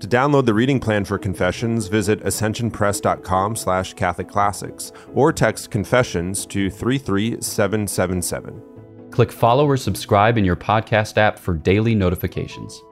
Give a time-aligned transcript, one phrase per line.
[0.00, 6.68] To download the reading plan for Confessions, visit ascensionpress.com slash catholicclassics or text Confessions to
[6.68, 8.62] 33777.
[9.10, 12.82] Click follow or subscribe in your podcast app for daily notifications.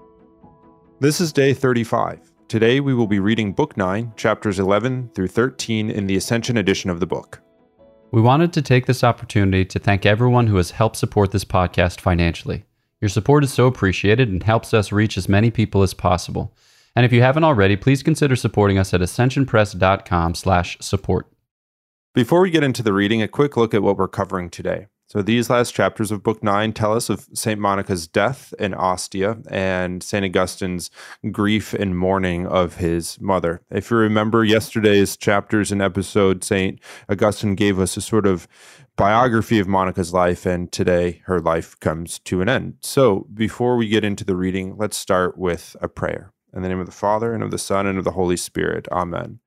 [0.98, 2.32] This is day 35.
[2.48, 6.88] Today we will be reading Book 9, chapters 11 through 13 in the Ascension edition
[6.88, 7.42] of the book.
[8.12, 12.00] We wanted to take this opportunity to thank everyone who has helped support this podcast
[12.00, 12.64] financially.
[13.02, 16.56] Your support is so appreciated and helps us reach as many people as possible.
[16.96, 21.26] And if you haven't already, please consider supporting us at ascensionpress.com/support.
[22.14, 24.86] Before we get into the reading, a quick look at what we're covering today.
[25.06, 27.60] So these last chapters of book 9 tell us of St.
[27.60, 30.24] Monica's death in Ostia and St.
[30.24, 30.90] Augustine's
[31.30, 33.60] grief and mourning of his mother.
[33.70, 36.80] If you remember yesterday's chapters and episode, St.
[37.08, 38.48] Augustine gave us a sort of
[38.96, 42.74] biography of Monica's life, and today her life comes to an end.
[42.80, 46.33] So, before we get into the reading, let's start with a prayer.
[46.54, 48.86] In the name of the Father, and of the Son, and of the Holy Spirit.
[48.92, 49.40] Amen.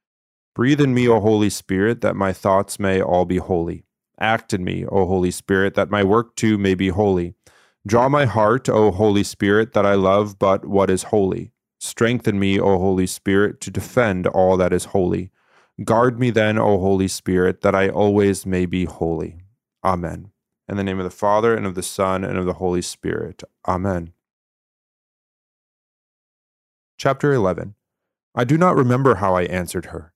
[0.54, 3.86] Breathe in me, O Holy Spirit, that my thoughts may all be holy.
[4.20, 7.36] Act in me, O Holy Spirit, that my work too may be holy.
[7.86, 11.52] Draw my heart, O Holy Spirit, that I love but what is holy.
[11.80, 15.30] Strengthen me, O Holy Spirit, to defend all that is holy.
[15.84, 19.38] Guard me then, O Holy Spirit, that I always may be holy.
[19.84, 20.32] Amen.
[20.68, 23.44] In the name of the Father, and of the Son, and of the Holy Spirit.
[23.66, 24.12] Amen.
[27.00, 27.76] Chapter 11
[28.34, 30.14] I do not remember how I answered her.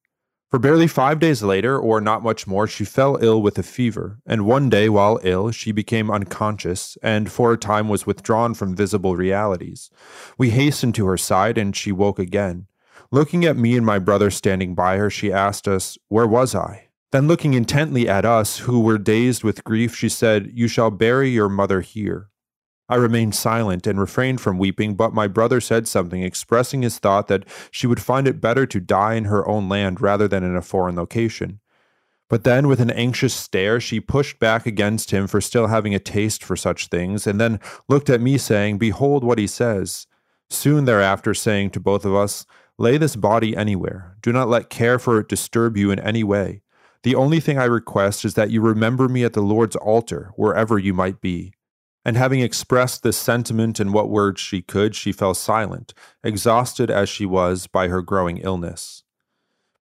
[0.49, 4.17] For barely five days later, or not much more, she fell ill with a fever,
[4.25, 8.75] and one day, while ill, she became unconscious, and for a time was withdrawn from
[8.75, 9.91] visible realities.
[10.39, 12.65] We hastened to her side, and she woke again.
[13.11, 16.87] Looking at me and my brother standing by her, she asked us, Where was I?
[17.11, 21.29] Then, looking intently at us, who were dazed with grief, she said, You shall bury
[21.29, 22.30] your mother here.
[22.91, 27.29] I remained silent and refrained from weeping, but my brother said something, expressing his thought
[27.29, 30.57] that she would find it better to die in her own land rather than in
[30.57, 31.61] a foreign location.
[32.27, 35.99] But then, with an anxious stare, she pushed back against him for still having a
[35.99, 40.05] taste for such things, and then looked at me, saying, Behold what he says.
[40.49, 42.45] Soon thereafter, saying to both of us,
[42.77, 44.17] Lay this body anywhere.
[44.21, 46.61] Do not let care for it disturb you in any way.
[47.03, 50.77] The only thing I request is that you remember me at the Lord's altar, wherever
[50.77, 51.53] you might be.
[52.03, 57.09] And having expressed this sentiment in what words she could, she fell silent, exhausted as
[57.09, 59.03] she was by her growing illness.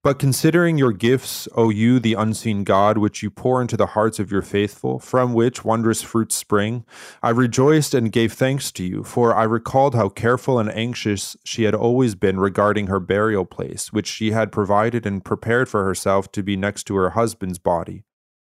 [0.03, 4.17] But considering your gifts, O you, the unseen God, which you pour into the hearts
[4.17, 6.85] of your faithful, from which wondrous fruits spring,
[7.21, 11.63] I rejoiced and gave thanks to you, for I recalled how careful and anxious she
[11.63, 16.31] had always been regarding her burial place, which she had provided and prepared for herself
[16.31, 18.03] to be next to her husband's body.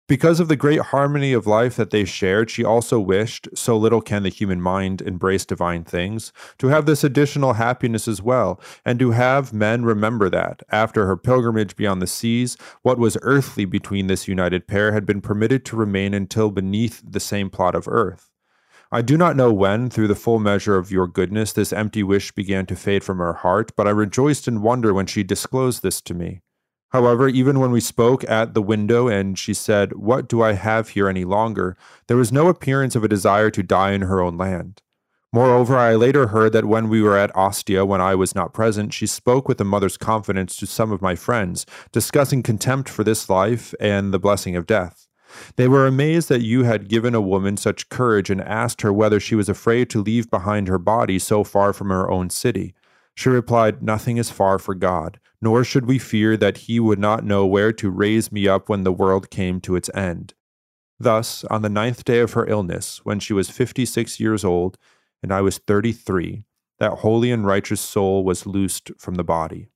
[0.08, 4.00] Because of the great harmony of life that they shared, she also wished, so little
[4.00, 8.98] can the human mind embrace divine things, to have this additional happiness as well, and
[9.00, 14.06] to have men remember that, after her pilgrimage beyond the seas, what was earthly between
[14.06, 18.30] this united pair had been permitted to remain until beneath the same plot of earth.
[18.90, 22.32] I do not know when, through the full measure of your goodness, this empty wish
[22.32, 26.00] began to fade from her heart, but I rejoiced in wonder when she disclosed this
[26.00, 26.40] to me.
[26.90, 30.90] However, even when we spoke at the window and she said, What do I have
[30.90, 31.76] here any longer?
[32.06, 34.82] there was no appearance of a desire to die in her own land.
[35.30, 38.94] Moreover, I later heard that when we were at Ostia, when I was not present,
[38.94, 43.28] she spoke with a mother's confidence to some of my friends, discussing contempt for this
[43.28, 45.06] life and the blessing of death.
[45.56, 49.20] They were amazed that you had given a woman such courage and asked her whether
[49.20, 52.74] she was afraid to leave behind her body so far from her own city.
[53.18, 57.24] She replied, Nothing is far for God, nor should we fear that he would not
[57.24, 60.34] know where to raise me up when the world came to its end.
[61.00, 64.78] Thus, on the ninth day of her illness, when she was fifty six years old,
[65.20, 66.46] and I was thirty three,
[66.78, 69.72] that holy and righteous soul was loosed from the body.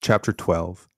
[0.00, 0.88] Chapter 12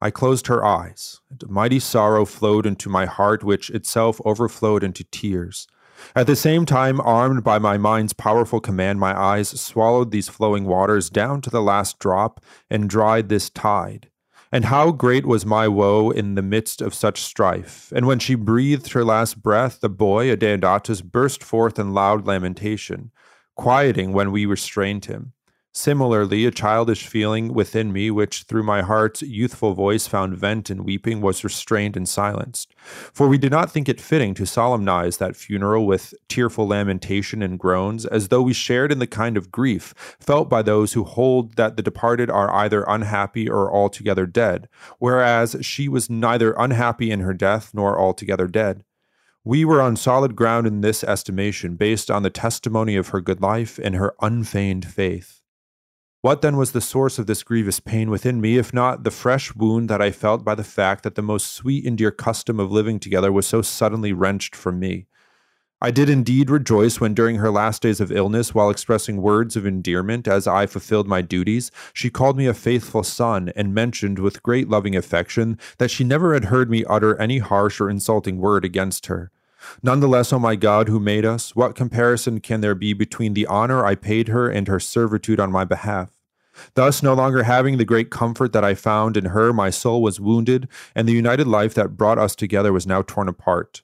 [0.00, 4.84] I closed her eyes, and a mighty sorrow flowed into my heart, which itself overflowed
[4.84, 5.66] into tears.
[6.14, 10.64] At the same time, armed by my mind's powerful command, my eyes swallowed these flowing
[10.64, 14.08] waters down to the last drop and dried this tide.
[14.54, 17.90] And how great was my woe in the midst of such strife!
[17.96, 23.12] And when she breathed her last breath, the boy, Adeodatus, burst forth in loud lamentation,
[23.56, 25.32] quieting when we restrained him.
[25.74, 30.84] Similarly, a childish feeling within me, which through my heart's youthful voice found vent in
[30.84, 32.74] weeping, was restrained and silenced.
[32.84, 37.58] For we did not think it fitting to solemnize that funeral with tearful lamentation and
[37.58, 41.56] groans, as though we shared in the kind of grief felt by those who hold
[41.56, 47.20] that the departed are either unhappy or altogether dead, whereas she was neither unhappy in
[47.20, 48.84] her death nor altogether dead.
[49.42, 53.40] We were on solid ground in this estimation, based on the testimony of her good
[53.40, 55.41] life and her unfeigned faith.
[56.22, 59.56] What then was the source of this grievous pain within me, if not the fresh
[59.56, 62.70] wound that I felt by the fact that the most sweet and dear custom of
[62.70, 65.06] living together was so suddenly wrenched from me?
[65.80, 69.66] I did indeed rejoice when, during her last days of illness, while expressing words of
[69.66, 74.44] endearment as I fulfilled my duties, she called me a faithful son and mentioned with
[74.44, 78.64] great loving affection that she never had heard me utter any harsh or insulting word
[78.64, 79.32] against her.
[79.82, 83.46] Nonetheless, O oh my God, who made us, what comparison can there be between the
[83.46, 86.10] honor I paid her and her servitude on my behalf?
[86.74, 90.20] Thus, no longer having the great comfort that I found in her, my soul was
[90.20, 93.82] wounded, and the united life that brought us together was now torn apart.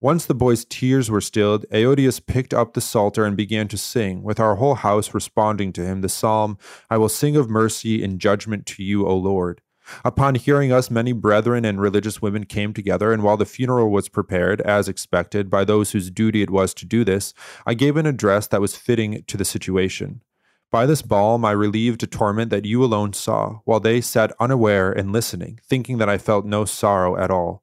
[0.00, 4.22] Once the boy's tears were stilled, Evodius picked up the psalter and began to sing,
[4.22, 6.56] with our whole house responding to him, the psalm,
[6.88, 9.60] I will sing of mercy in judgment to you, O Lord.
[10.04, 14.08] Upon hearing us, many brethren and religious women came together, and while the funeral was
[14.08, 17.34] prepared, as expected, by those whose duty it was to do this,
[17.66, 20.22] I gave an address that was fitting to the situation.
[20.70, 24.92] By this balm I relieved a torment that you alone saw, while they sat unaware
[24.92, 27.62] and listening, thinking that I felt no sorrow at all.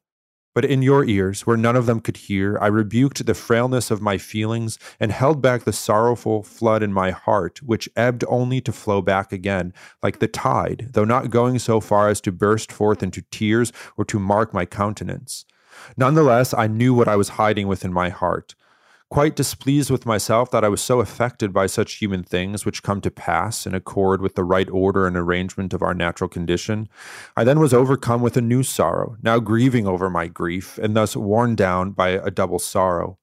[0.56, 4.02] But in your ears, where none of them could hear, I rebuked the frailness of
[4.02, 8.72] my feelings and held back the sorrowful flood in my heart, which ebbed only to
[8.72, 13.04] flow back again, like the tide, though not going so far as to burst forth
[13.04, 15.44] into tears or to mark my countenance.
[15.98, 18.56] Nonetheless, I knew what I was hiding within my heart
[19.10, 23.02] quite displeased with myself that I was so affected by such human things which come
[23.02, 26.90] to pass in accord with the right order and arrangement of our natural condition.
[27.38, 31.16] I then was overcome with a new sorrow, now grieving over my grief, and thus
[31.16, 33.18] worn down by a double sorrow.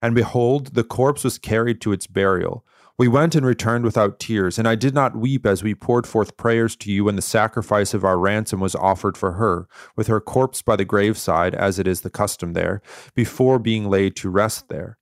[0.00, 2.64] And behold, the corpse was carried to its burial.
[2.98, 6.38] We went and returned without tears, and I did not weep as we poured forth
[6.38, 10.20] prayers to you when the sacrifice of our ransom was offered for her, with her
[10.20, 12.80] corpse by the graveside, as it is the custom there,
[13.14, 14.96] before being laid to rest there.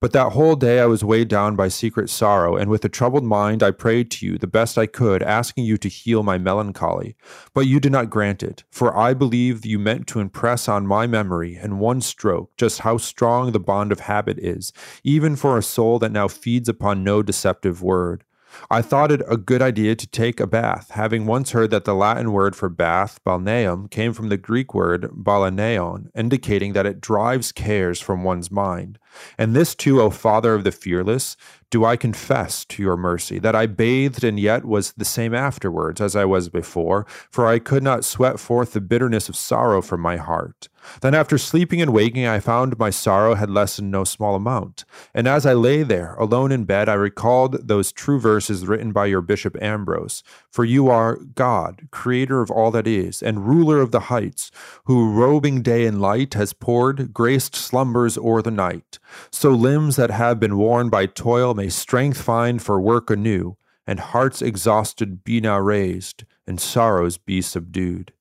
[0.00, 3.22] But that whole day I was weighed down by secret sorrow, and with a troubled
[3.22, 7.16] mind I prayed to you the best I could, asking you to heal my melancholy.
[7.52, 11.06] But you did not grant it, for I believe you meant to impress on my
[11.06, 14.72] memory in one stroke just how strong the bond of habit is,
[15.04, 18.24] even for a soul that now feeds upon no deceptive word.
[18.68, 21.94] I thought it a good idea to take a bath, having once heard that the
[21.94, 27.52] Latin word for bath, balneum, came from the Greek word balaneon, indicating that it drives
[27.52, 28.98] cares from one's mind.
[29.38, 31.36] And this too, O Father of the fearless,
[31.70, 36.00] do I confess to your mercy, that I bathed and yet was the same afterwards
[36.00, 40.00] as I was before, for I could not sweat forth the bitterness of sorrow from
[40.00, 40.68] my heart.
[41.02, 44.84] Then, after sleeping and waking, I found my sorrow had lessened no small amount.
[45.14, 49.06] And as I lay there, alone in bed, I recalled those true verses written by
[49.06, 53.90] your Bishop Ambrose For you are God, creator of all that is, and ruler of
[53.90, 54.50] the heights,
[54.84, 58.98] who, robing day in light, has poured graced slumbers o'er the night.
[59.30, 63.54] So limbs that have been worn by toil may strength find for work anew,
[63.86, 68.14] and hearts exhausted be now raised, and sorrows be subdued.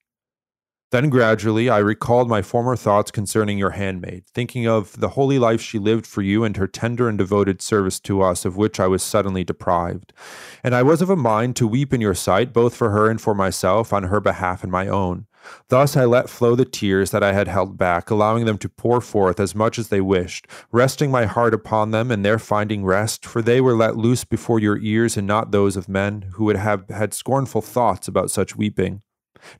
[0.91, 5.61] Then gradually I recalled my former thoughts concerning your handmaid, thinking of the holy life
[5.61, 8.87] she lived for you and her tender and devoted service to us, of which I
[8.87, 10.11] was suddenly deprived.
[10.61, 13.21] And I was of a mind to weep in your sight, both for her and
[13.21, 15.27] for myself, on her behalf and my own.
[15.69, 19.01] Thus I let flow the tears that I had held back, allowing them to pour
[19.01, 23.25] forth as much as they wished, resting my heart upon them and their finding rest,
[23.25, 26.57] for they were let loose before your ears and not those of men who would
[26.57, 29.01] have had scornful thoughts about such weeping.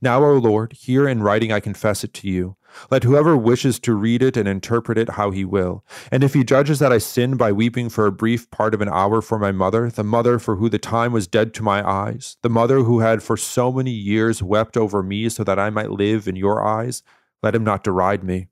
[0.02, 2.58] Now, O Lord, here in writing I confess it to you.
[2.92, 5.84] Let whoever wishes to read it and interpret it how he will.
[6.12, 8.90] And if he judges that I sinned by weeping for a brief part of an
[8.90, 12.38] hour for my mother, the mother for who the time was dead to my eyes,
[12.42, 15.92] the mother who had for so many years wept over me so that I might
[15.92, 17.04] live in your eyes,
[17.42, 18.48] let him not deride me.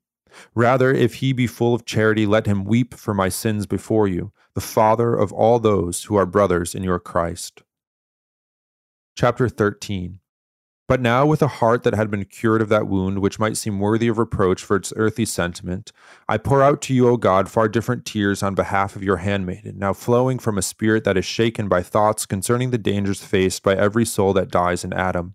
[0.54, 4.32] Rather, if he be full of charity, let him weep for my sins before you,
[4.54, 7.62] the Father of all those who are brothers in your Christ.
[9.16, 10.20] Chapter 13
[10.88, 13.78] but now, with a heart that had been cured of that wound, which might seem
[13.78, 15.92] worthy of reproach for its earthly sentiment,
[16.28, 19.78] I pour out to you, O God, far different tears on behalf of your handmaiden,
[19.78, 23.76] now flowing from a spirit that is shaken by thoughts concerning the dangers faced by
[23.76, 25.34] every soul that dies in Adam.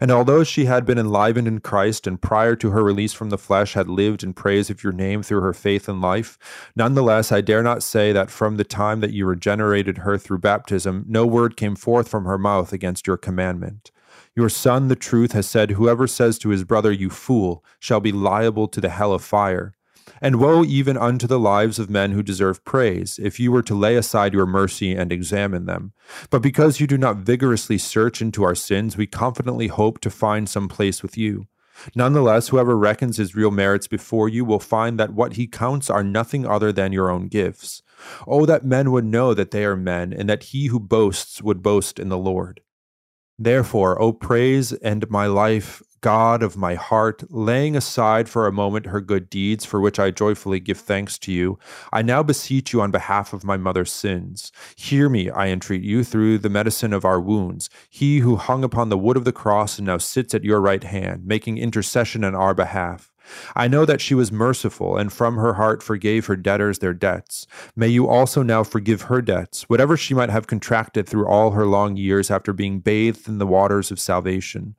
[0.00, 3.38] And although she had been enlivened in Christ and prior to her release from the
[3.38, 6.38] flesh had lived in praise of your name through her faith and life,
[6.74, 11.04] nonetheless I dare not say that from the time that you regenerated her through baptism,
[11.06, 13.90] no word came forth from her mouth against your commandment.
[14.38, 18.12] Your Son, the truth, has said, Whoever says to his brother, You fool, shall be
[18.12, 19.74] liable to the hell of fire.
[20.22, 23.74] And woe even unto the lives of men who deserve praise, if you were to
[23.74, 25.92] lay aside your mercy and examine them.
[26.30, 30.48] But because you do not vigorously search into our sins, we confidently hope to find
[30.48, 31.48] some place with you.
[31.96, 36.04] Nonetheless, whoever reckons his real merits before you will find that what he counts are
[36.04, 37.82] nothing other than your own gifts.
[38.24, 41.60] Oh, that men would know that they are men, and that he who boasts would
[41.60, 42.60] boast in the Lord.
[43.38, 48.86] Therefore, O praise and my life, God of my heart, laying aside for a moment
[48.86, 51.58] her good deeds, for which I joyfully give thanks to you,
[51.92, 54.52] I now beseech you on behalf of my mother's sins.
[54.76, 57.68] Hear me, I entreat you, through the medicine of our wounds.
[57.88, 60.84] He who hung upon the wood of the cross and now sits at your right
[60.84, 63.12] hand, making intercession on our behalf.
[63.54, 67.46] I know that she was merciful, and from her heart forgave her debtors their debts.
[67.76, 71.66] May you also now forgive her debts, whatever she might have contracted through all her
[71.66, 74.76] long years after being bathed in the waters of salvation.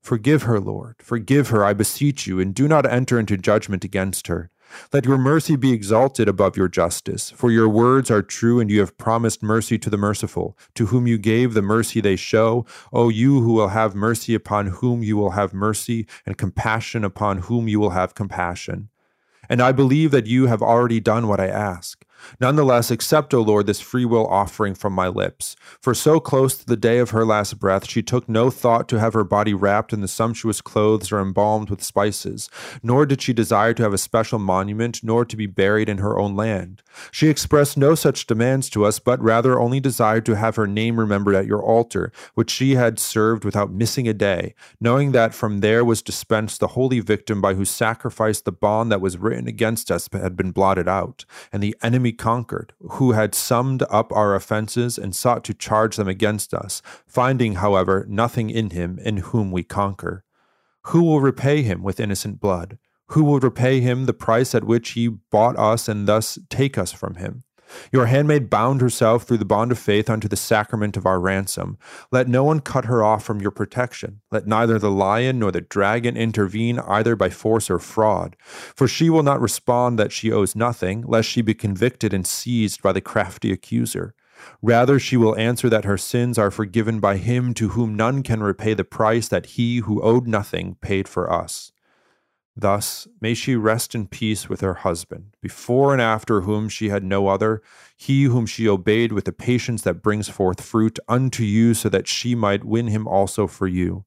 [0.00, 0.96] Forgive her, Lord.
[0.98, 4.50] Forgive her, I beseech you, and do not enter into judgment against her.
[4.92, 8.80] Let your mercy be exalted above your justice, for your words are true, and you
[8.80, 10.56] have promised mercy to the merciful.
[10.74, 14.68] To whom you gave the mercy they show, O you who will have mercy upon
[14.68, 18.88] whom you will have mercy, and compassion upon whom you will have compassion.
[19.48, 22.04] And I believe that you have already done what I ask.
[22.40, 25.56] Nonetheless, accept, O Lord, this freewill offering from my lips.
[25.80, 29.00] For so close to the day of her last breath, she took no thought to
[29.00, 32.48] have her body wrapped in the sumptuous clothes or embalmed with spices,
[32.82, 36.18] nor did she desire to have a special monument, nor to be buried in her
[36.18, 36.82] own land.
[37.10, 40.98] She expressed no such demands to us, but rather only desired to have her name
[40.98, 45.60] remembered at your altar, which she had served without missing a day, knowing that from
[45.60, 49.90] there was dispensed the holy victim by whose sacrifice the bond that was written against
[49.90, 54.98] us had been blotted out, and the enemy conquered, who had summed up our offenses
[54.98, 59.62] and sought to charge them against us, finding, however, nothing in him in whom we
[59.62, 60.24] conquer.
[60.86, 62.78] Who will repay him with innocent blood?
[63.08, 66.92] Who will repay him the price at which he bought us and thus take us
[66.92, 67.44] from him?
[67.92, 71.78] Your handmaid bound herself through the bond of faith unto the sacrament of our ransom.
[72.10, 74.20] Let no one cut her off from your protection.
[74.30, 78.36] Let neither the lion nor the dragon intervene either by force or fraud.
[78.42, 82.82] For she will not respond that she owes nothing, lest she be convicted and seized
[82.82, 84.14] by the crafty accuser.
[84.60, 88.42] Rather, she will answer that her sins are forgiven by him to whom none can
[88.42, 91.71] repay the price that he who owed nothing paid for us.
[92.54, 97.02] Thus may she rest in peace with her husband, before and after whom she had
[97.02, 97.62] no other,
[97.96, 102.06] he whom she obeyed with a patience that brings forth fruit unto you, so that
[102.06, 104.04] she might win him also for you.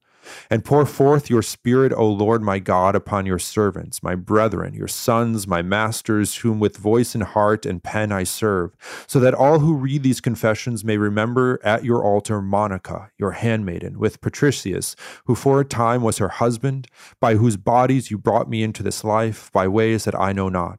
[0.50, 4.88] And pour forth your Spirit, O Lord my God, upon your servants, my brethren, your
[4.88, 9.60] sons, my masters, whom with voice and heart and pen I serve, so that all
[9.60, 15.34] who read these confessions may remember at your altar Monica, your handmaiden, with Patricius, who
[15.34, 16.88] for a time was her husband,
[17.20, 20.78] by whose bodies you brought me into this life, by ways that I know not.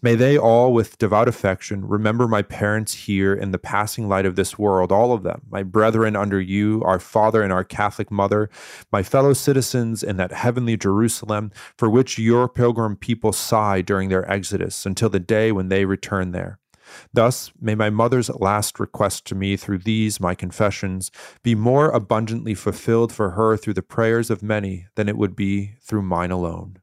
[0.00, 4.36] May they all, with devout affection, remember my parents here in the passing light of
[4.36, 8.50] this world, all of them, my brethren under you, our Father and our Catholic Mother,
[8.92, 14.30] my fellow citizens in that heavenly Jerusalem, for which your pilgrim people sigh during their
[14.30, 16.58] exodus until the day when they return there.
[17.12, 21.10] Thus, may my mother's last request to me through these my confessions
[21.42, 25.74] be more abundantly fulfilled for her through the prayers of many than it would be
[25.80, 26.81] through mine alone.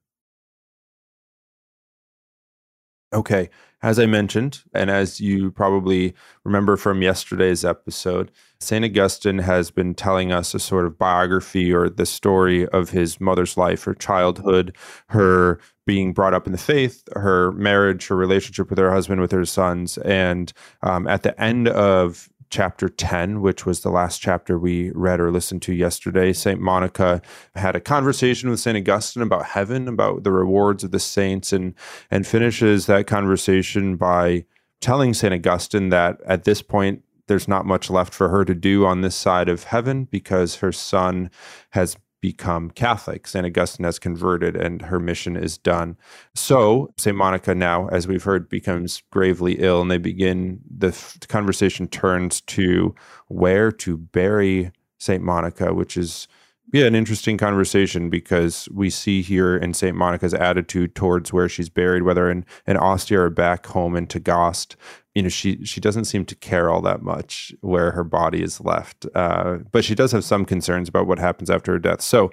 [3.12, 3.50] Okay,
[3.82, 6.13] as I mentioned, and as you probably
[6.44, 8.86] remember from yesterday's episode, St.
[8.86, 13.58] Augustine has been telling us a sort of biography or the story of his mother's
[13.58, 14.75] life, her childhood,
[15.08, 19.32] her being brought up in the faith, her marriage, her relationship with her husband, with
[19.32, 19.98] her sons.
[20.00, 25.20] And um, at the end of chapter 10, which was the last chapter we read
[25.20, 26.60] or listened to yesterday, St.
[26.60, 27.22] Monica
[27.56, 28.77] had a conversation with St.
[28.77, 31.75] Augustine about heaven, about the rewards of the saints, and,
[32.10, 34.46] and finishes that conversation by
[34.82, 35.34] telling St.
[35.34, 39.15] Augustine that at this point, there's not much left for her to do on this
[39.15, 41.29] side of heaven because her son
[41.72, 43.28] has become Catholic.
[43.28, 43.46] St.
[43.46, 45.98] Augustine has converted and her mission is done.
[46.36, 47.16] So, St.
[47.16, 50.92] Monica now, as we've heard, becomes gravely ill, and they begin, the
[51.28, 52.94] conversation turns to
[53.28, 55.24] where to bury St.
[55.24, 56.28] Monica, which is
[56.72, 59.98] Yeah, an interesting conversation because we see here in St.
[59.98, 64.76] Monica's attitude towards where she's buried, whether in, in Ostia or back home in Tagaste,
[65.16, 68.62] you know, she she doesn't seem to care all that much where her body is
[68.62, 69.08] left.
[69.16, 72.02] Uh, but she does have some concerns about what happens after her death.
[72.02, 72.32] So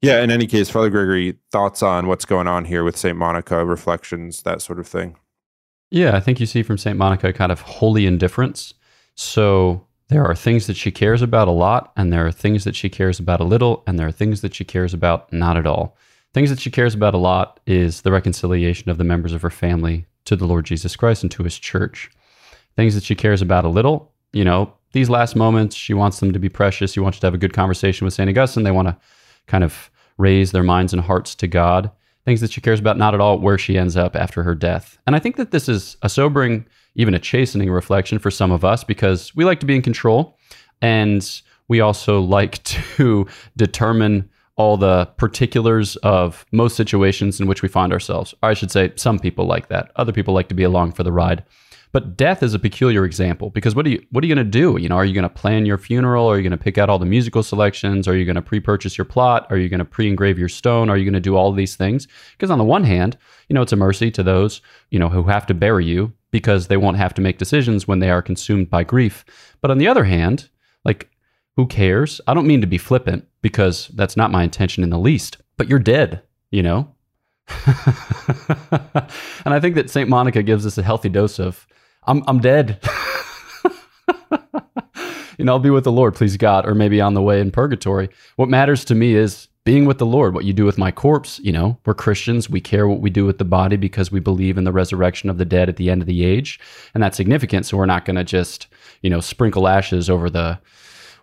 [0.00, 3.16] yeah, in any case, Father Gregory, thoughts on what's going on here with St.
[3.16, 5.16] Monica, reflections, that sort of thing.
[5.90, 6.96] Yeah, I think you see from St.
[6.96, 8.74] Monica kind of holy indifference.
[9.14, 12.76] So there are things that she cares about a lot, and there are things that
[12.76, 15.66] she cares about a little, and there are things that she cares about not at
[15.66, 15.96] all.
[16.34, 19.50] Things that she cares about a lot is the reconciliation of the members of her
[19.50, 22.10] family to the Lord Jesus Christ and to his church.
[22.76, 26.32] Things that she cares about a little, you know, these last moments, she wants them
[26.32, 26.92] to be precious.
[26.92, 28.28] She wants to have a good conversation with St.
[28.28, 28.62] Augustine.
[28.62, 28.96] They want to
[29.46, 31.90] kind of raise their minds and hearts to God.
[32.24, 34.98] Things that she cares about not at all where she ends up after her death.
[35.06, 38.64] And I think that this is a sobering even a chastening reflection for some of
[38.64, 40.38] us because we like to be in control
[40.80, 47.68] and we also like to determine all the particulars of most situations in which we
[47.68, 48.34] find ourselves.
[48.42, 49.90] Or I should say, some people like that.
[49.96, 51.42] Other people like to be along for the ride.
[51.92, 54.50] But death is a peculiar example because what are you what are you going to
[54.50, 54.80] do?
[54.80, 56.26] You know, are you going to plan your funeral?
[56.26, 58.08] Are you going to pick out all the musical selections?
[58.08, 59.46] Are you going to pre-purchase your plot?
[59.50, 60.88] Are you going to pre-engrave your stone?
[60.88, 62.08] Are you going to do all these things?
[62.32, 63.18] Because on the one hand,
[63.48, 66.66] you know, it's a mercy to those, you know, who have to bury you because
[66.66, 69.24] they won't have to make decisions when they are consumed by grief.
[69.60, 70.48] But on the other hand,
[70.84, 71.08] like,
[71.54, 72.20] who cares?
[72.26, 75.68] I don't mean to be flippant because that's not my intention in the least, but
[75.68, 76.92] you're dead, you know?
[77.66, 80.08] and I think that St.
[80.08, 81.66] Monica gives us a healthy dose of,
[82.06, 82.80] I'm, I'm dead.
[85.38, 87.50] you know, I'll be with the Lord, please God, or maybe on the way in
[87.50, 88.08] purgatory.
[88.36, 91.38] What matters to me is being with the Lord, what you do with my corpse,
[91.38, 92.50] you know, we're Christians.
[92.50, 95.38] We care what we do with the body because we believe in the resurrection of
[95.38, 96.58] the dead at the end of the age.
[96.94, 97.66] And that's significant.
[97.66, 98.66] So we're not going to just,
[99.02, 100.58] you know, sprinkle ashes over the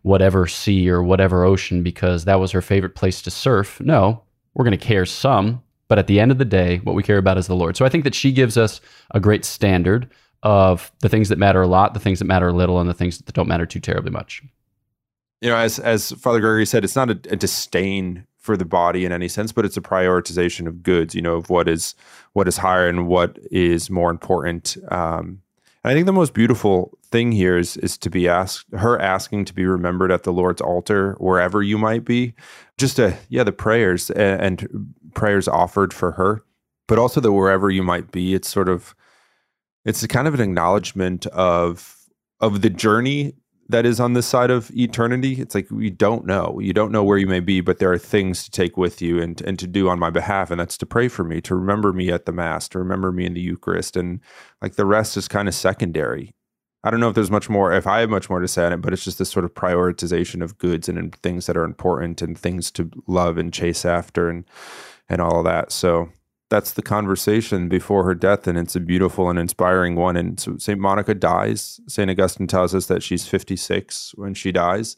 [0.04, 3.82] whatever sea or whatever ocean because that was her favorite place to surf.
[3.82, 5.62] No, we're going to care some.
[5.90, 7.76] But at the end of the day, what we care about is the Lord.
[7.76, 8.80] So I think that she gives us
[9.12, 10.10] a great standard
[10.44, 12.94] of the things that matter a lot, the things that matter a little, and the
[12.94, 14.44] things that don't matter too terribly much
[15.42, 19.06] you know, as as Father Gregory said, it's not a, a, disdain for the body
[19.06, 21.16] in any sense, but it's a prioritization of goods.
[21.16, 21.96] You know, of what is
[22.34, 24.78] what is higher and what is more important.
[24.90, 25.42] Um,
[25.84, 29.46] and I think the most beautiful thing here is is to be asked, her asking
[29.46, 32.34] to be remembered at the Lord's altar wherever you might be.
[32.78, 36.44] Just a yeah, the prayers and, and prayers offered for her,
[36.88, 38.94] but also that wherever you might be, it's sort of
[39.86, 41.96] it's a kind of an acknowledgement of
[42.42, 43.34] of the journey
[43.70, 45.40] that is on this side of eternity.
[45.40, 46.60] It's like we don't know.
[46.60, 49.22] You don't know where you may be, but there are things to take with you
[49.22, 51.94] and and to do on my behalf, and that's to pray for me, to remember
[51.94, 54.20] me at the mass, to remember me in the Eucharist, and
[54.62, 56.34] like the rest is kind of secondary.
[56.84, 58.72] I don't know if there's much more, if I have much more to say on
[58.74, 61.66] it, but it's just this sort of prioritization of goods and, and things that are
[61.66, 64.46] important and things to love and chase after and
[65.10, 65.72] and all of that.
[65.72, 66.10] So
[66.50, 70.18] that's the conversation before her death, and it's a beautiful and inspiring one.
[70.18, 71.80] And so Saint Monica dies.
[71.88, 74.98] Saint Augustine tells us that she's 56 when she dies.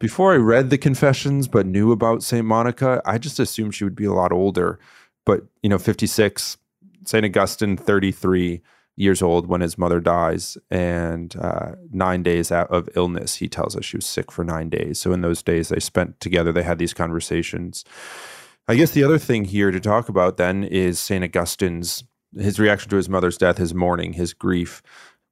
[0.00, 3.94] Before I read the confessions but knew about Saint Monica, I just assumed she would
[3.94, 4.80] be a lot older.
[5.24, 6.58] But you know, 56.
[7.06, 8.62] Saint Augustine, 33
[8.96, 13.36] years old when his mother dies, and uh, nine days out of illness.
[13.36, 14.98] He tells us she was sick for nine days.
[14.98, 17.84] So in those days they spent together, they had these conversations.
[18.66, 21.22] I guess the other thing here to talk about then is St.
[21.22, 22.04] Augustine's
[22.36, 24.82] his reaction to his mother's death, his mourning, his grief.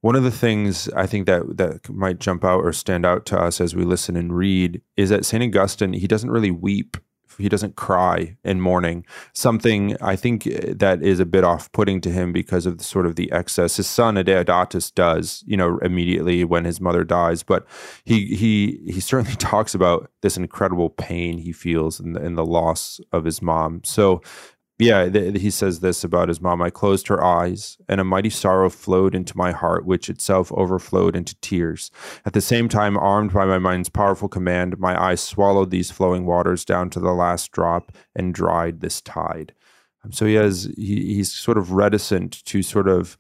[0.03, 3.41] One of the things I think that that might jump out or stand out to
[3.41, 5.43] us as we listen and read is that St.
[5.43, 6.97] Augustine, he doesn't really weep
[7.39, 9.05] he doesn't cry in mourning.
[9.33, 13.07] Something I think eh, that is a bit off-putting to him because of the, sort
[13.07, 13.77] of the excess.
[13.77, 17.67] His son Adeodatus does, you know, immediately when his mother dies, but
[18.05, 22.47] he he he certainly talks about this incredible pain he feels in the, in the
[22.47, 23.83] loss of his mom.
[23.85, 24.23] So
[24.79, 26.63] yeah, th- he says this about his mom.
[26.63, 31.15] I closed her eyes, and a mighty sorrow flowed into my heart, which itself overflowed
[31.15, 31.91] into tears.
[32.25, 36.27] At the same time, armed by my mind's powerful command, my eyes swallowed these flowing
[36.27, 39.55] waters down to the last drop and dried this tide.
[40.05, 43.19] Um, so he has he, he's sort of reticent to sort of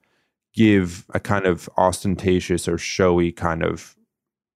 [0.55, 3.97] give a kind of ostentatious or showy kind of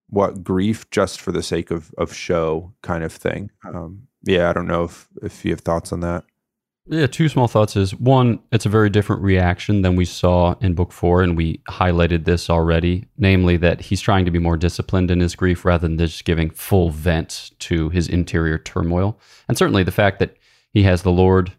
[0.09, 3.51] what grief just for the sake of of show kind of thing.
[3.65, 6.25] Um, yeah, I don't know if if you have thoughts on that.
[6.89, 10.75] Yeah, two small thoughts is one, it's a very different reaction than we saw in
[10.75, 15.11] book four, and we highlighted this already, namely that he's trying to be more disciplined
[15.11, 19.19] in his grief rather than just giving full vent to his interior turmoil.
[19.49, 20.37] And certainly the fact that
[20.73, 21.53] he has the Lord,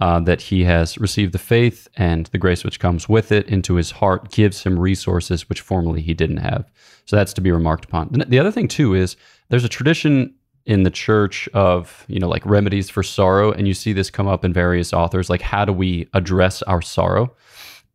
[0.00, 3.76] uh, that he has received the faith and the grace which comes with it into
[3.76, 6.70] his heart gives him resources which formerly he didn't have.
[7.06, 8.08] So that's to be remarked upon.
[8.10, 9.16] The other thing, too, is
[9.48, 10.34] there's a tradition
[10.66, 14.26] in the church of you know like remedies for sorrow and you see this come
[14.26, 17.34] up in various authors like how do we address our sorrow?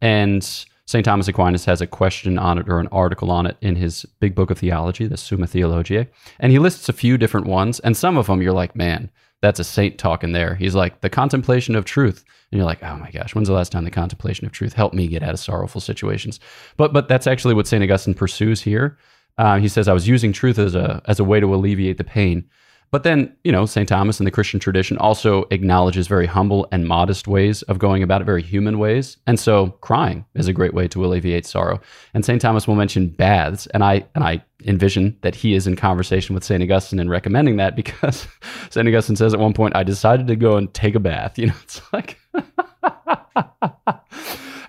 [0.01, 0.43] And
[0.85, 4.05] st thomas aquinas has a question on it or an article on it in his
[4.19, 6.07] big book of theology the summa theologiae
[6.39, 9.09] and he lists a few different ones and some of them you're like man
[9.41, 10.55] that's a saint talking there.
[10.55, 12.25] He's like the contemplation of truth.
[12.51, 14.95] And you're like oh my gosh when's the last time the contemplation of truth helped
[14.95, 16.39] me get out of sorrowful situations?
[16.77, 18.97] But but that's actually what st augustine pursues here
[19.37, 22.03] uh, he says, I was using truth as a, as a way to alleviate the
[22.03, 22.49] pain.
[22.91, 23.87] But then, you know, St.
[23.87, 28.21] Thomas in the Christian tradition also acknowledges very humble and modest ways of going about
[28.21, 29.17] it, very human ways.
[29.27, 31.79] And so crying is a great way to alleviate sorrow.
[32.15, 32.41] And St.
[32.41, 33.67] Thomas will mention baths.
[33.67, 36.63] And I and I envision that he is in conversation with St.
[36.63, 38.27] Augustine and recommending that because
[38.71, 38.87] St.
[38.87, 41.37] Augustine says at one point, I decided to go and take a bath.
[41.39, 42.17] You know, it's like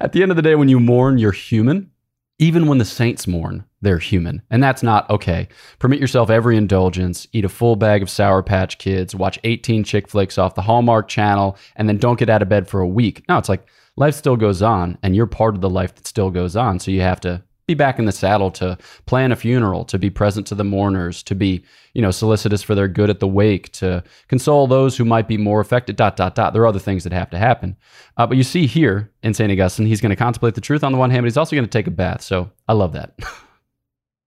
[0.01, 1.91] at the end of the day, when you mourn, you're human
[2.41, 4.41] even when the saints mourn, they're human.
[4.51, 5.47] And that's not okay.
[5.79, 10.09] Permit yourself every indulgence, eat a full bag of Sour Patch Kids, watch 18 chick
[10.09, 13.23] flicks off the Hallmark channel, and then don't get out of bed for a week.
[13.29, 16.31] No, it's like life still goes on, and you're part of the life that still
[16.31, 16.79] goes on.
[16.79, 20.11] So you have to be back in the saddle to plan a funeral, to be
[20.11, 23.71] present to the mourners, to be, you know, solicitous for their good at the wake,
[23.73, 26.53] to console those who might be more affected, dot, dot, dot.
[26.53, 27.77] There are other things that have to happen.
[28.17, 29.51] Uh, but you see here in St.
[29.53, 31.65] Augustine, he's going to contemplate the truth on the one hand, but he's also going
[31.65, 32.23] to take a bath.
[32.23, 33.15] So I love that.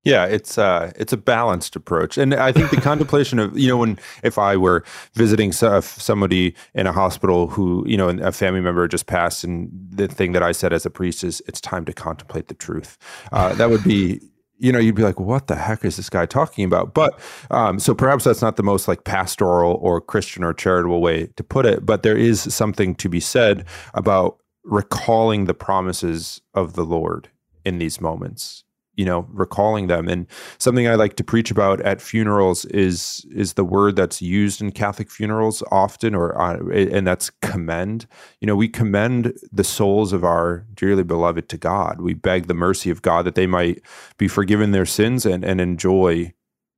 [0.04, 3.78] Yeah, it's uh, it's a balanced approach, and I think the contemplation of you know
[3.78, 8.86] when if I were visiting somebody in a hospital who you know a family member
[8.90, 11.94] just passed, and the thing that I said as a priest is it's time to
[11.94, 12.98] contemplate the truth.
[13.32, 14.20] Uh, that would be
[14.58, 16.94] you know you'd be like what the heck is this guy talking about?
[16.94, 17.18] But
[17.50, 21.44] um, so perhaps that's not the most like pastoral or christian or charitable way to
[21.44, 26.86] put it but there is something to be said about recalling the promises of the
[26.86, 27.30] lord
[27.66, 28.64] in these moments
[28.96, 30.08] you know recalling them.
[30.08, 30.28] And
[30.58, 34.72] something i like to preach about at funerals is is the word that's used in
[34.72, 38.06] catholic funerals often or uh, and that's commend.
[38.40, 42.02] You know we commend the souls of our dearly beloved to god.
[42.02, 43.82] We beg the mercy of god that they might
[44.18, 46.34] be forgiven their sins and and enjoy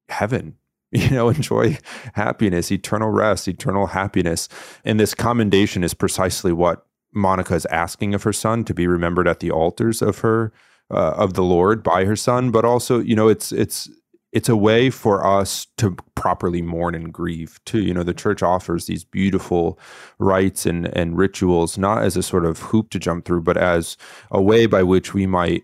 [0.09, 0.55] heaven
[0.91, 1.77] you know enjoy
[2.13, 4.47] happiness eternal rest eternal happiness.
[4.83, 9.27] And this commendation is precisely what monica is asking of her son to be remembered
[9.27, 10.51] at the altars of her
[10.91, 13.89] uh, of the Lord by her son, but also, you know, it's it's
[14.31, 17.81] it's a way for us to properly mourn and grieve too.
[17.81, 19.79] You know, the church offers these beautiful
[20.19, 23.97] rites and and rituals, not as a sort of hoop to jump through, but as
[24.31, 25.63] a way by which we might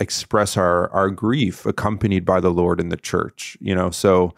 [0.00, 3.56] express our our grief accompanied by the Lord in the church.
[3.60, 4.34] You know, so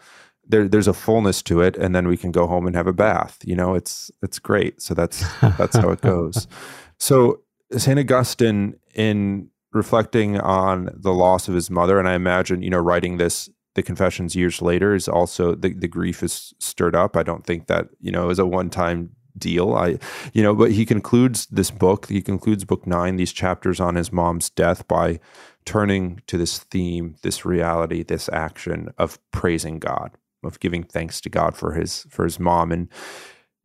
[0.47, 2.93] there, there's a fullness to it, and then we can go home and have a
[2.93, 3.39] bath.
[3.43, 4.81] You know, it's it's great.
[4.81, 5.25] So that's
[5.57, 6.47] that's how it goes.
[6.97, 7.41] So
[7.75, 12.79] Saint Augustine in reflecting on the loss of his mother, and I imagine you know
[12.79, 17.15] writing this the confessions years later is also the, the grief is stirred up.
[17.15, 19.73] I don't think that you know is a one time deal.
[19.73, 19.99] I
[20.33, 22.07] you know, but he concludes this book.
[22.07, 25.19] He concludes book nine, these chapters on his mom's death by
[25.65, 30.11] turning to this theme, this reality, this action of praising God,
[30.43, 32.87] of giving thanks to God for his for his mom and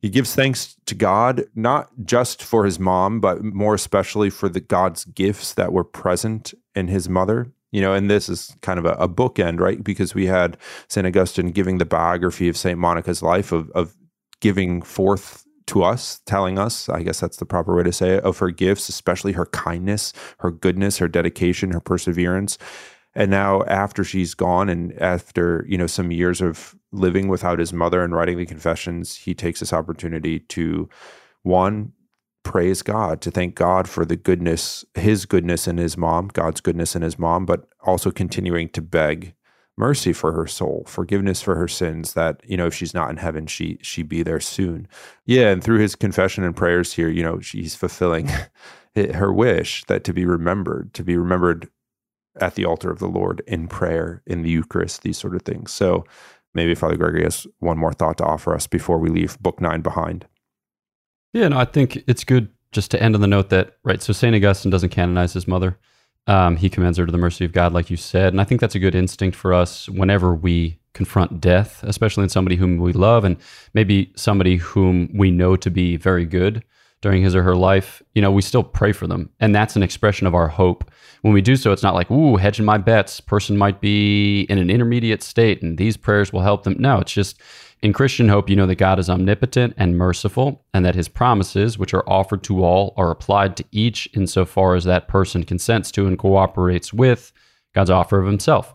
[0.01, 4.61] he gives thanks to God, not just for his mom, but more especially for the
[4.61, 7.53] God's gifts that were present in his mother.
[7.73, 9.83] You know, and this is kind of a, a bookend, right?
[9.83, 10.57] Because we had
[10.89, 11.07] St.
[11.07, 12.79] Augustine giving the biography of St.
[12.79, 13.95] Monica's life, of, of
[14.41, 18.25] giving forth to us, telling us, I guess that's the proper way to say it,
[18.25, 22.59] of her gifts, especially her kindness, her goodness, her dedication, her perseverance.
[23.15, 27.73] And now after she's gone and after, you know, some years of living without his
[27.73, 30.89] mother and writing the confessions, he takes this opportunity to
[31.43, 31.93] one
[32.43, 36.97] praise God, to thank God for the goodness, his goodness in his mom, God's goodness
[36.97, 39.35] in his mom, but also continuing to beg
[39.77, 43.17] mercy for her soul, forgiveness for her sins that, you know, if she's not in
[43.17, 44.87] heaven, she she be there soon.
[45.27, 48.29] Yeah, and through his confession and prayers here, you know, she's fulfilling
[48.95, 51.69] her wish that to be remembered, to be remembered
[52.41, 55.73] at the altar of the Lord in prayer, in the Eucharist, these sort of things.
[55.73, 56.05] So
[56.55, 59.81] maybe Father Gregory has one more thought to offer us before we leave Book Nine
[59.83, 60.27] behind.
[61.33, 64.13] Yeah, no, I think it's good just to end on the note that, right, so
[64.13, 64.35] St.
[64.35, 65.79] Augustine doesn't canonize his mother.
[66.27, 68.33] Um, he commends her to the mercy of God, like you said.
[68.33, 72.29] And I think that's a good instinct for us whenever we confront death, especially in
[72.29, 73.37] somebody whom we love and
[73.75, 76.65] maybe somebody whom we know to be very good
[77.03, 79.31] during his or her life, you know, we still pray for them.
[79.41, 80.91] And that's an expression of our hope.
[81.23, 84.59] When we do so, it's not like, ooh, hedging my bets, person might be in
[84.59, 86.77] an intermediate state and these prayers will help them.
[86.79, 87.41] No, it's just
[87.83, 91.79] in Christian hope, you know that God is omnipotent and merciful, and that his promises,
[91.79, 96.07] which are offered to all, are applied to each insofar as that person consents to
[96.07, 97.33] and cooperates with
[97.75, 98.71] God's offer of himself.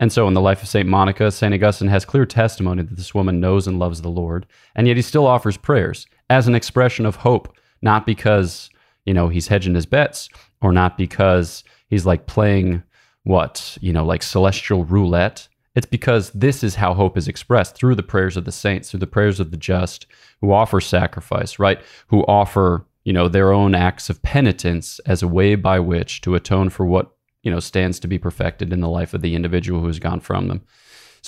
[0.00, 0.88] And so, in the life of St.
[0.88, 1.54] Monica, St.
[1.54, 5.02] Augustine has clear testimony that this woman knows and loves the Lord, and yet he
[5.02, 8.70] still offers prayers as an expression of hope, not because,
[9.04, 10.28] you know, he's hedging his bets
[10.60, 12.82] or not because he's like playing
[13.24, 15.48] what, you know, like celestial roulette.
[15.74, 19.00] It's because this is how hope is expressed through the prayers of the saints, through
[19.00, 20.06] the prayers of the just
[20.40, 21.80] who offer sacrifice, right?
[22.08, 26.34] Who offer, you know, their own acts of penitence as a way by which to
[26.34, 29.80] atone for what, you know, stands to be perfected in the life of the individual
[29.80, 30.62] who's gone from them.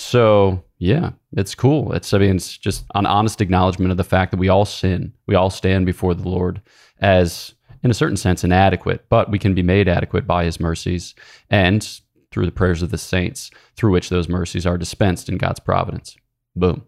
[0.01, 1.93] So, yeah, it's cool.
[1.93, 5.13] It's, I mean, it's just an honest acknowledgement of the fact that we all sin.
[5.27, 6.59] We all stand before the Lord
[6.99, 11.13] as, in a certain sense, inadequate, but we can be made adequate by his mercies
[11.51, 15.59] and through the prayers of the saints, through which those mercies are dispensed in God's
[15.59, 16.17] providence.
[16.55, 16.83] Boom.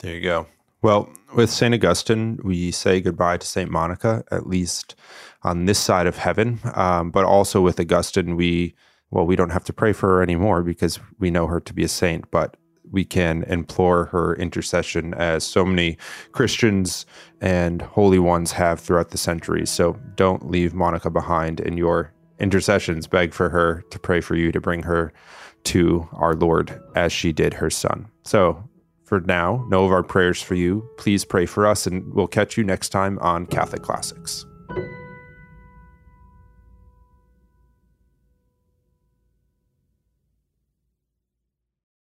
[0.00, 0.46] There you go.
[0.82, 1.74] Well, with St.
[1.74, 3.70] Augustine, we say goodbye to St.
[3.70, 4.96] Monica, at least
[5.42, 6.58] on this side of heaven.
[6.74, 8.74] Um, but also with Augustine, we,
[9.10, 11.84] well, we don't have to pray for her anymore because we know her to be
[11.84, 12.56] a saint, but
[12.90, 15.98] we can implore her intercession as so many
[16.32, 17.06] Christians
[17.40, 19.70] and holy ones have throughout the centuries.
[19.70, 23.06] So don't leave Monica behind in your intercessions.
[23.06, 25.12] Beg for her to pray for you to bring her
[25.64, 28.08] to our Lord as she did her son.
[28.24, 28.62] So
[29.04, 30.86] for now, know of our prayers for you.
[30.98, 34.44] Please pray for us, and we'll catch you next time on Catholic Classics.